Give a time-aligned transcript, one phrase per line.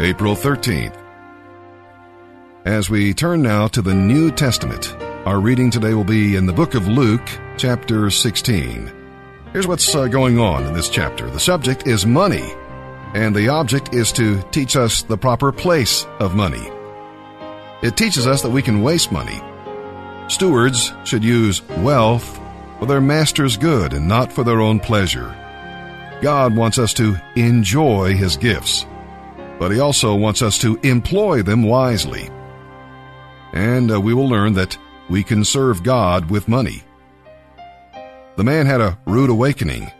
[0.00, 0.96] April 13th.
[2.64, 4.96] As we turn now to the New Testament,
[5.26, 7.28] our reading today will be in the book of Luke,
[7.58, 8.90] chapter 16.
[9.52, 11.28] Here's what's uh, going on in this chapter.
[11.28, 12.50] The subject is money,
[13.12, 16.70] and the object is to teach us the proper place of money.
[17.82, 19.42] It teaches us that we can waste money.
[20.28, 22.40] Stewards should use wealth
[22.78, 25.36] for their master's good and not for their own pleasure.
[26.22, 28.86] God wants us to enjoy His gifts,
[29.60, 32.30] but He also wants us to employ them wisely.
[33.52, 34.76] And uh, we will learn that
[35.10, 36.82] we can serve God with money.
[38.36, 39.92] The man had a rude awakening.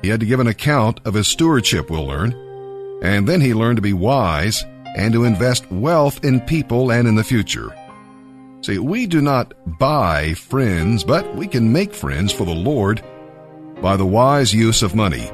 [0.00, 2.32] He had to give an account of his stewardship, we'll learn,
[3.02, 4.64] and then he learned to be wise
[4.96, 7.76] and to invest wealth in people and in the future.
[8.62, 13.02] See, we do not buy friends, but we can make friends for the Lord
[13.82, 15.30] by the wise use of money.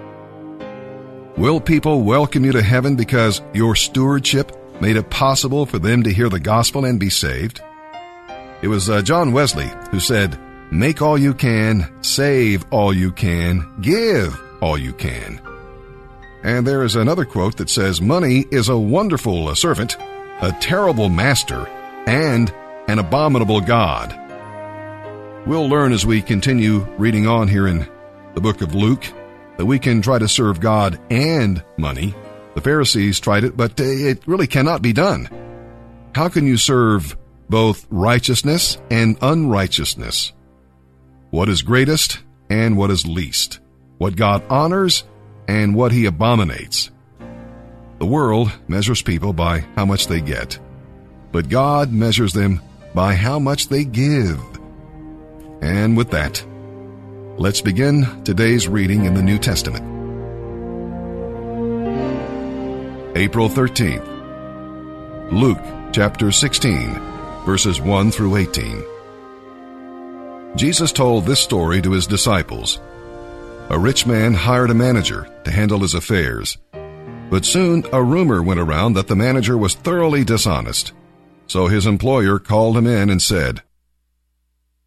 [1.37, 6.13] Will people welcome you to heaven because your stewardship made it possible for them to
[6.13, 7.61] hear the gospel and be saved?
[8.63, 10.39] It was uh, John Wesley who said,
[10.73, 15.39] Make all you can, save all you can, give all you can.
[16.43, 19.99] And there is another quote that says, Money is a wonderful servant,
[20.41, 21.67] a terrible master,
[22.07, 22.51] and
[22.89, 24.19] an abominable God.
[25.47, 27.87] We'll learn as we continue reading on here in
[28.33, 29.05] the book of Luke
[29.57, 32.15] that we can try to serve God and money.
[32.55, 35.29] The Pharisees tried it, but uh, it really cannot be done.
[36.15, 37.17] How can you serve
[37.49, 40.33] both righteousness and unrighteousness?
[41.31, 43.61] What is greatest and what is least?
[43.99, 45.05] What God honors
[45.49, 46.91] and what he abominates?
[47.99, 50.59] The world measures people by how much they get,
[51.33, 52.61] but God measures them
[52.95, 54.41] by how much they give.
[55.63, 56.45] And with that,
[57.39, 59.85] let's begin today's reading in the New Testament.
[63.15, 65.63] April 13th, Luke
[65.93, 66.95] chapter 16,
[67.45, 68.83] verses 1 through 18.
[70.57, 72.81] Jesus told this story to his disciples.
[73.69, 76.57] A rich man hired a manager to handle his affairs,
[77.29, 80.93] but soon a rumor went around that the manager was thoroughly dishonest.
[81.49, 83.63] So his employer called him in and said,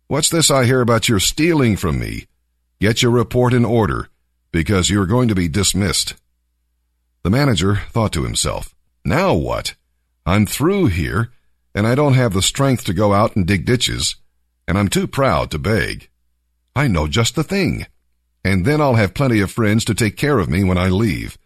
[0.07, 2.25] What's this I hear about your stealing from me?
[2.81, 4.07] Get your report in order,
[4.53, 6.15] because you're going to be dismissed.
[7.23, 8.73] The manager thought to himself,
[9.03, 9.75] Now what?
[10.25, 11.31] I'm through here,
[11.75, 14.15] and I don't have the strength to go out and dig ditches,
[14.65, 16.09] and I'm too proud to beg.
[16.73, 17.85] I know just the thing,
[18.45, 21.37] and then I'll have plenty of friends to take care of me when I leave.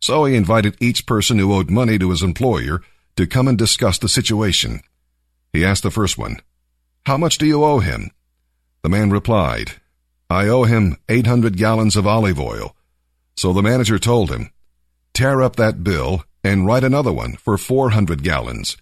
[0.00, 2.82] So he invited each person who owed money to his employer
[3.16, 4.80] to come and discuss the situation.
[5.52, 6.38] He asked the first one,
[7.04, 8.10] How much do you owe him?
[8.86, 9.72] The man replied,
[10.30, 12.76] I owe him 800 gallons of olive oil.
[13.36, 14.50] So the manager told him,
[15.12, 18.76] Tear up that bill and write another one for 400 gallons.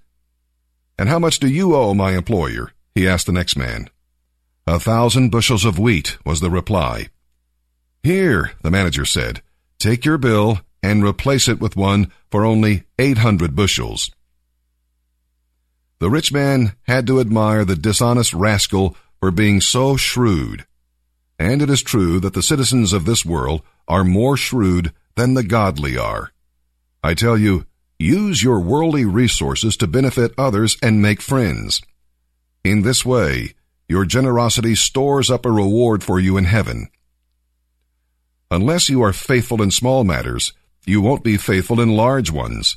[0.99, 2.73] And how much do you owe my employer?
[2.95, 3.89] He asked the next man.
[4.67, 7.09] A thousand bushels of wheat was the reply.
[8.03, 9.41] Here, the manager said,
[9.79, 14.11] take your bill and replace it with one for only 800 bushels.
[15.99, 20.67] The rich man had to admire the dishonest rascal for being so shrewd.
[21.39, 25.43] And it is true that the citizens of this world are more shrewd than the
[25.43, 26.31] godly are.
[27.03, 27.65] I tell you,
[27.99, 31.81] use your worldly resources to benefit others and make friends.
[32.65, 33.55] In this way,
[33.89, 36.89] your generosity stores up a reward for you in heaven.
[38.51, 40.53] Unless you are faithful in small matters,
[40.85, 42.77] you won't be faithful in large ones.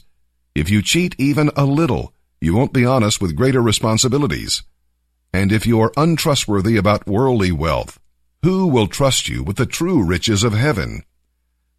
[0.56, 4.64] If you cheat even a little, you won't be honest with greater responsibilities.
[5.34, 8.00] And if you are untrustworthy about worldly wealth,
[8.44, 11.04] who will trust you with the true riches of heaven?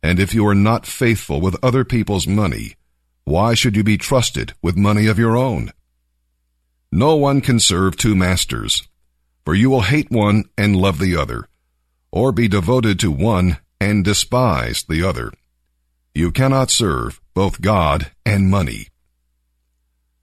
[0.02, 2.74] And if you are not faithful with other people's money,
[3.24, 5.72] why should you be trusted with money of your own?
[6.90, 8.86] No one can serve two masters,
[9.44, 11.48] for you will hate one and love the other,
[12.10, 15.32] or be devoted to one and despise the other.
[16.14, 18.88] You cannot serve both God and money.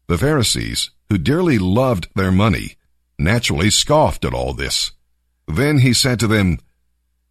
[0.08, 2.76] The Pharisees, who dearly loved their money,
[3.18, 4.92] naturally scoffed at all this.
[5.48, 6.60] Then he said to them,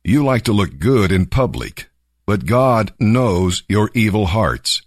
[0.03, 1.91] You like to look good in public,
[2.27, 4.83] but God knows your evil hearts.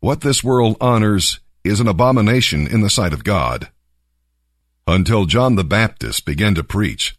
[0.00, 3.68] What this world honors is an abomination in the sight of God.
[4.86, 7.16] Until John the Baptist began to preach,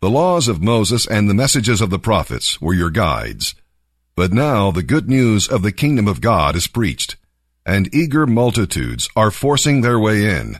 [0.00, 3.54] the laws of Moses and the messages of the prophets were your guides.
[4.16, 7.16] But now the good news of the kingdom of God is preached
[7.64, 10.58] and eager multitudes are forcing their way in.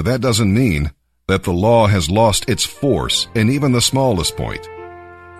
[0.00, 0.92] But that doesn't mean
[1.28, 4.66] that the law has lost its force in even the smallest point.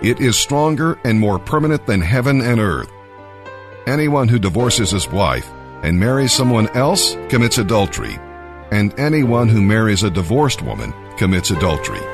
[0.03, 2.91] It is stronger and more permanent than heaven and earth.
[3.87, 5.51] anyone who divorces his wife
[5.83, 8.19] and marries someone else commits adultery,
[8.71, 12.05] and anyone who marries a divorced woman commits adultery.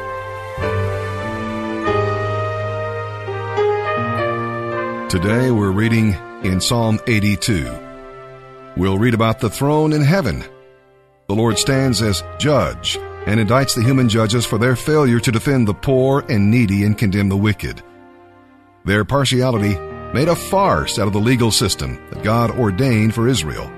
[5.09, 6.15] Today we're reading
[6.45, 7.69] in Psalm 82.
[8.77, 10.45] We'll read about the throne in heaven.
[11.29, 12.97] The Lord stands as judge
[13.27, 16.97] and indicts the human judges for their failure to defend the poor and needy and
[16.97, 17.83] condemn the wicked.
[18.85, 19.77] Their partiality
[20.15, 23.69] made a farce out of the legal system that God ordained for Israel.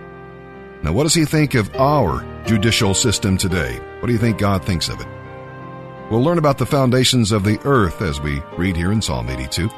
[0.83, 3.79] Now, what does he think of our judicial system today?
[4.01, 5.09] What do you think God thinks of it?
[6.11, 9.71] We'll learn about the foundations of the earth as we read here in Psalm 82.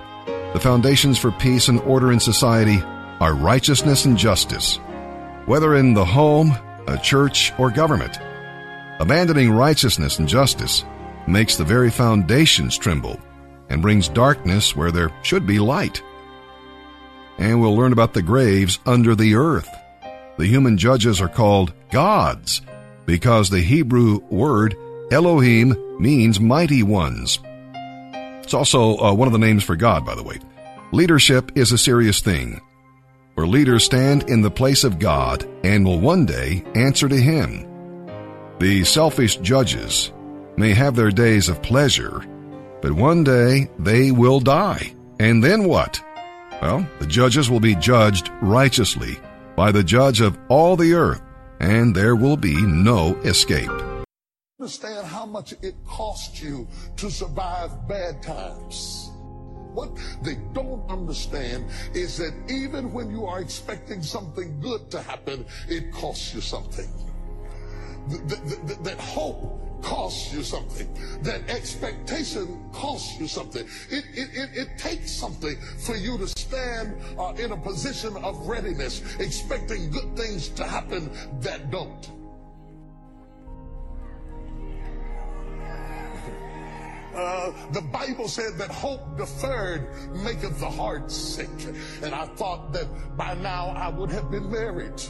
[0.55, 2.82] The foundations for peace and order in society
[3.20, 4.81] are righteousness and justice,
[5.46, 6.52] whether in the home,
[6.87, 8.19] a church, or government.
[9.00, 10.85] Abandoning righteousness and justice
[11.27, 13.19] makes the very foundations tremble
[13.69, 16.03] and brings darkness where there should be light.
[17.38, 19.69] And we'll learn about the graves under the earth.
[20.37, 22.62] The human judges are called gods
[23.06, 24.77] because the Hebrew word
[25.11, 27.38] Elohim means mighty ones.
[28.43, 30.38] It's also uh, one of the names for God, by the way.
[30.93, 32.61] Leadership is a serious thing,
[33.40, 37.66] where leaders stand in the place of God and will one day answer to Him.
[38.58, 40.12] The selfish judges
[40.58, 42.22] may have their days of pleasure,
[42.82, 44.94] but one day they will die.
[45.20, 46.02] And then what?
[46.60, 49.19] Well, the judges will be judged righteously
[49.56, 51.22] by the judge of all the earth,
[51.60, 53.70] and there will be no escape.
[54.60, 59.09] Understand how much it costs you to survive bad times.
[59.75, 59.90] What
[60.22, 65.93] they don't understand is that even when you are expecting something good to happen, it
[65.93, 66.88] costs you something.
[68.08, 70.88] That, hope costs you something.
[71.22, 73.67] That expectation costs you something.
[73.90, 78.46] It, it, it, it takes something for you to stand uh, in a position of
[78.46, 82.11] readiness, expecting good things to happen that don't.
[87.20, 89.87] Uh, the Bible said that hope deferred
[90.25, 91.50] maketh the heart sick.
[92.02, 95.02] And I thought that by now I would have been married.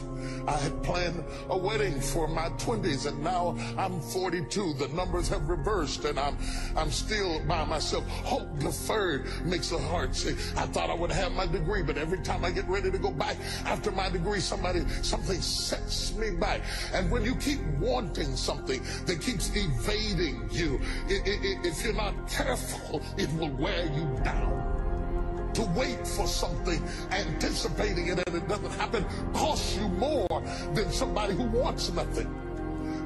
[0.45, 4.73] I had planned a wedding for my 20s and now I'm 42.
[4.73, 6.37] The numbers have reversed and I'm,
[6.75, 8.05] I'm still by myself.
[8.09, 10.35] Hope deferred makes the heart sick.
[10.57, 13.11] I thought I would have my degree, but every time I get ready to go
[13.11, 16.61] back after my degree, somebody, something sets me back.
[16.93, 23.31] And when you keep wanting something that keeps evading you, if you're not careful, it
[23.33, 25.51] will wear you down.
[25.53, 26.81] To wait for something,
[27.11, 30.27] anticipating it, and it doesn't happen, costs you more
[30.73, 32.33] than somebody who wants nothing.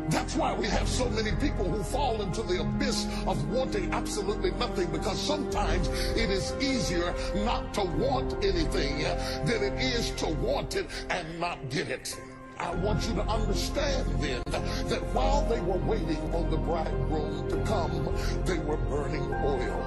[0.09, 4.51] That's why we have so many people who fall into the abyss of wanting absolutely
[4.51, 7.13] nothing because sometimes it is easier
[7.44, 9.00] not to want anything
[9.45, 12.15] than it is to want it and not get it.
[12.60, 17.57] I want you to understand then that while they were waiting on the bridegroom to
[17.63, 18.16] come,
[18.46, 19.81] they were burning oil.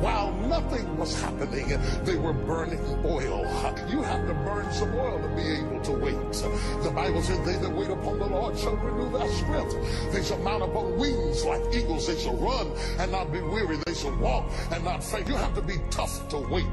[0.00, 1.68] While nothing was happening,
[2.04, 3.42] they were burning oil.
[3.88, 6.32] You have to burn some oil to be able to wait.
[6.82, 10.12] The Bible says, They that wait upon the Lord shall renew their strength.
[10.12, 12.06] They shall mount upon wings like eagles.
[12.06, 13.78] They shall run and not be weary.
[13.86, 15.28] They shall walk and not faint.
[15.28, 16.64] You have to be tough to wait.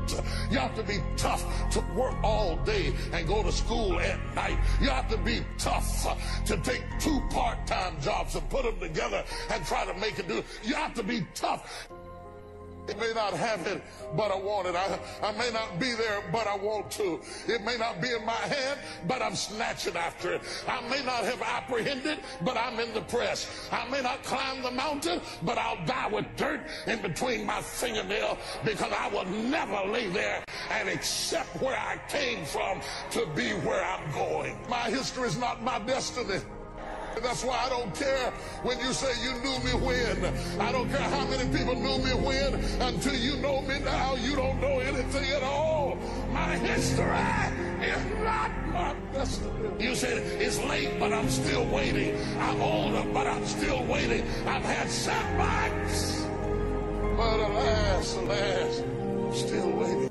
[0.49, 4.57] You have to be tough to work all day and go to school at night.
[4.81, 6.07] You have to be tough
[6.45, 10.43] to take two part-time jobs and put them together and try to make it do.
[10.63, 11.89] You have to be tough.
[12.87, 13.81] It may not have it,
[14.15, 14.75] but I want it.
[14.75, 17.21] I, I may not be there, but I want to.
[17.47, 20.41] It may not be in my hand, but I'm snatching after it.
[20.67, 23.69] I may not have apprehended, but I'm in the press.
[23.71, 28.37] I may not climb the mountain, but I'll die with dirt in between my fingernail
[28.65, 33.83] because I will never lay there and accept where I came from to be where
[33.83, 34.57] I'm going.
[34.69, 36.41] My history is not my destiny.
[37.21, 38.31] That's why I don't care
[38.63, 40.59] when you say you knew me when.
[40.59, 42.55] I don't care how many people knew me when.
[42.81, 45.97] Until you know me now, you don't know anything at all.
[46.31, 47.05] My history
[47.85, 49.83] is not my destiny.
[49.83, 52.17] You said it's late, but I'm still waiting.
[52.39, 54.25] I'm older, but I'm still waiting.
[54.47, 56.25] I've had setbacks.
[57.17, 58.83] But alas, alas,
[59.39, 60.09] still waiting.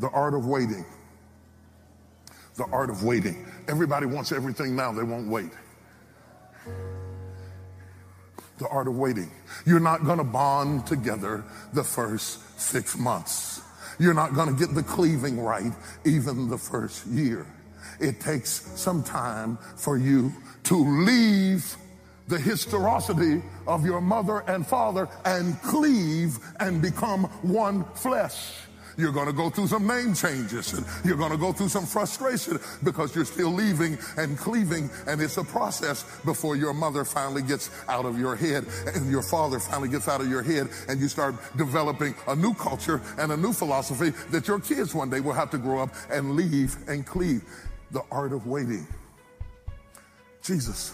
[0.00, 0.84] The art of waiting.
[2.56, 3.46] The art of waiting.
[3.68, 4.92] Everybody wants everything now.
[4.92, 5.50] They won't wait
[8.58, 9.30] the art of waiting.
[9.64, 13.62] You're not going to bond together the first six months.
[13.98, 15.72] You're not going to get the cleaving right
[16.04, 17.46] even the first year.
[18.00, 20.32] It takes some time for you
[20.64, 21.76] to leave
[22.28, 28.52] the historicity of your mother and father and cleave and become one flesh.
[28.98, 31.86] You're going to go through some name changes and you're going to go through some
[31.86, 37.42] frustration because you're still leaving and cleaving and it's a process before your mother finally
[37.42, 41.00] gets out of your head and your father finally gets out of your head and
[41.00, 45.20] you start developing a new culture and a new philosophy that your kids one day
[45.20, 47.44] will have to grow up and leave and cleave.
[47.92, 48.86] The art of waiting.
[50.42, 50.92] Jesus,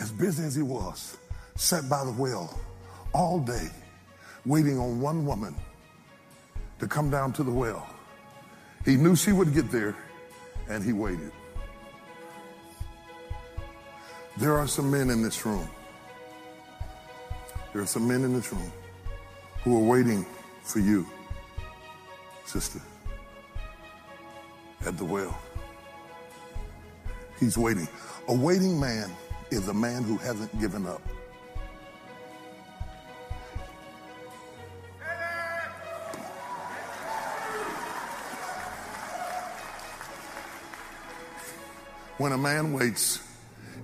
[0.00, 1.18] as busy as he was,
[1.54, 2.58] sat by the well
[3.12, 3.68] all day
[4.46, 5.54] waiting on one woman
[6.78, 7.88] to come down to the well.
[8.84, 9.96] He knew she would get there,
[10.68, 11.32] and he waited.
[14.38, 15.68] There are some men in this room.
[17.72, 18.72] There are some men in this room
[19.62, 20.24] who are waiting
[20.62, 21.06] for you,
[22.44, 22.80] sister,
[24.86, 25.36] at the well.
[27.40, 27.88] He's waiting.
[28.28, 29.10] A waiting man
[29.50, 31.02] is a man who hasn't given up.
[42.18, 43.20] When a man waits,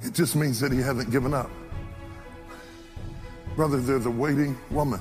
[0.03, 1.51] it just means that he hasn't given up.
[3.57, 5.01] Brother, there's a waiting woman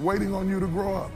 [0.00, 1.10] waiting on you to grow up.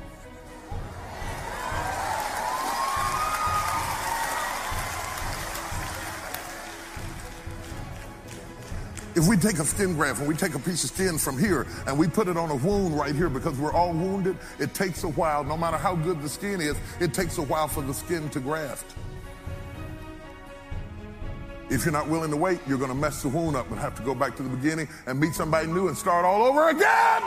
[9.16, 11.68] If we take a skin graft and we take a piece of skin from here
[11.86, 15.04] and we put it on a wound right here because we're all wounded, it takes
[15.04, 15.44] a while.
[15.44, 18.40] No matter how good the skin is, it takes a while for the skin to
[18.40, 18.96] graft.
[21.74, 23.96] If you're not willing to wait, you're going to mess the wound up and have
[23.96, 27.22] to go back to the beginning and meet somebody new and start all over again.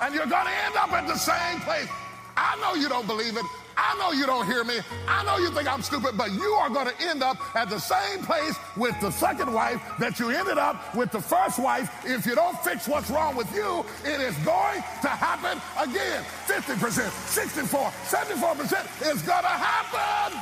[0.00, 1.88] And you're going to end up at the same place.
[2.34, 3.44] I know you don't believe it.
[3.76, 4.78] I know you don't hear me.
[5.06, 7.78] I know you think I'm stupid, but you are going to end up at the
[7.78, 11.90] same place with the second wife that you ended up with the first wife.
[12.06, 16.24] If you don't fix what's wrong with you, it is going to happen again.
[16.46, 20.40] 50%, 64, 74% is going to happen.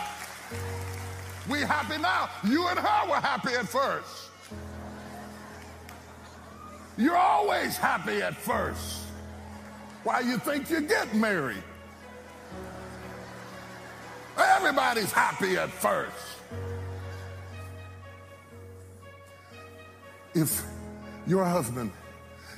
[1.51, 2.31] We happy now.
[2.45, 4.31] You and her were happy at first.
[6.97, 9.07] You're always happy at first.
[10.05, 11.63] Why you think you get married?
[14.39, 16.17] Everybody's happy at first.
[20.35, 20.63] If
[21.27, 21.91] your husband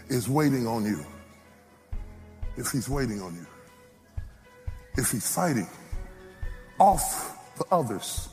[0.08, 1.04] is waiting on you,
[2.58, 3.46] if he's waiting on you,
[4.98, 5.68] if he's fighting
[6.78, 8.28] off the others,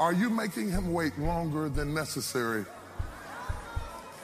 [0.00, 2.64] are you making him wait longer than necessary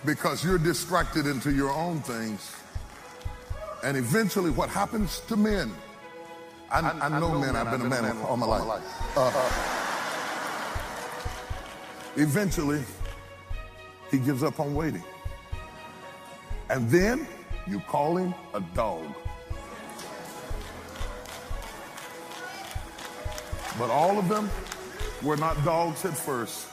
[0.05, 2.55] because you're distracted into your own things?
[3.85, 5.73] And eventually, what happens to men?
[6.71, 8.83] I, I, I know, men, I've been, a man, all my life.
[9.17, 9.31] Uh,
[12.17, 12.83] eventually,
[14.11, 15.03] he gives up on waiting.
[16.69, 17.27] And then
[17.67, 19.05] you call him a dog.
[23.79, 24.51] But all of them
[25.23, 26.69] were not dogs at first.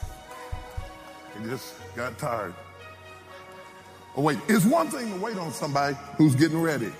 [1.38, 2.54] They just got tired.
[4.16, 6.92] Oh, wait, it's one thing to wait on somebody who's getting ready.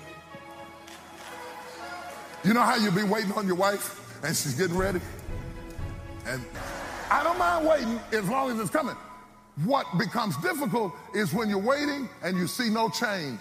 [2.44, 5.00] You know how you be waiting on your wife and she's getting ready?
[6.26, 6.44] And
[7.10, 8.94] I don't mind waiting as long as it's coming.
[9.64, 13.40] What becomes difficult is when you're waiting and you see no change.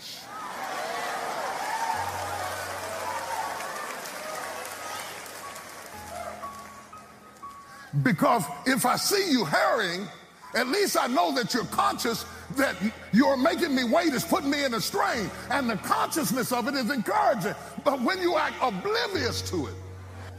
[8.04, 10.08] Because if I see you hurrying,
[10.56, 12.26] at least I know that you're conscious
[12.56, 12.76] that
[13.12, 15.30] you're making me wait is putting me in a strain.
[15.52, 17.56] And the consciousness of it is encouraging.
[17.84, 19.74] But when you act oblivious to it,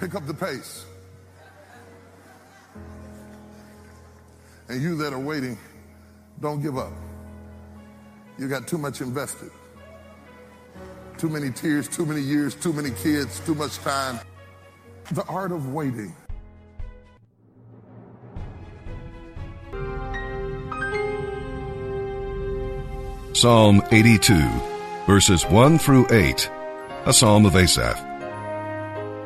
[0.01, 0.87] pick up the pace.
[4.69, 5.59] And you that are waiting,
[6.41, 6.93] don't give up.
[8.39, 9.51] You got too much invested.
[11.17, 14.21] Too many tears, too many years, too many kids, too much time.
[15.13, 16.15] The art of waiting.
[23.39, 24.35] Psalm 82,
[25.07, 26.51] verses 1 through 8,
[27.07, 28.05] a psalm of Asaph.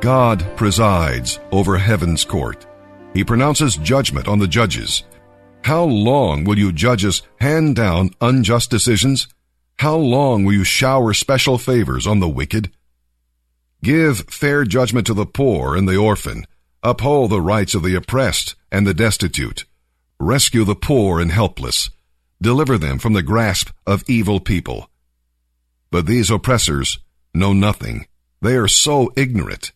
[0.02, 2.66] God presides over heaven's court.
[3.14, 5.02] He pronounces judgment on the judges.
[5.64, 9.28] How long will you judges hand down unjust decisions?
[9.78, 12.70] How long will you shower special favors on the wicked?
[13.82, 16.44] Give fair judgment to the poor and the orphan.
[16.82, 19.64] Uphold the rights of the oppressed and the destitute.
[20.20, 21.88] Rescue the poor and helpless
[22.42, 24.90] Deliver them from the grasp of evil people.
[25.92, 26.98] But these oppressors
[27.32, 28.06] know nothing.
[28.40, 29.70] They are so ignorant.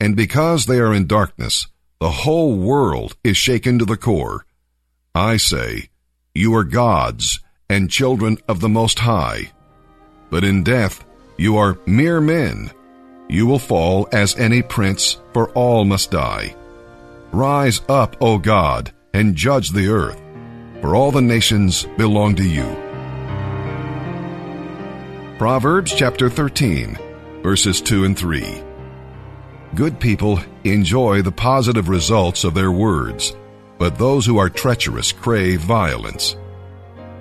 [0.00, 1.66] And because they are in darkness,
[2.00, 4.46] the whole world is shaken to the core.
[5.16, 5.90] I say,
[6.32, 9.50] you are gods and children of the Most High.
[10.30, 11.04] But in death,
[11.36, 12.70] you are mere men.
[13.28, 16.54] You will fall as any prince, for all must die.
[17.32, 20.20] Rise up, O God, and judge the earth,
[20.82, 22.66] for all the nations belong to you.
[25.38, 26.98] Proverbs chapter 13,
[27.42, 28.62] verses 2 and 3.
[29.74, 33.34] Good people enjoy the positive results of their words,
[33.78, 36.36] but those who are treacherous crave violence.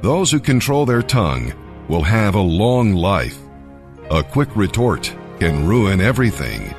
[0.02, 1.54] Those who control their tongue
[1.88, 3.38] will have a long life.
[4.10, 6.76] A quick retort can ruin everything.